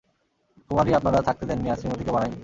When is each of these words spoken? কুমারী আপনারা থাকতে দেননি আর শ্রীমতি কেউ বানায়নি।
কুমারী 0.69 0.91
আপনারা 0.93 1.19
থাকতে 1.27 1.43
দেননি 1.49 1.67
আর 1.71 1.77
শ্রীমতি 1.79 2.03
কেউ 2.05 2.13
বানায়নি। 2.15 2.39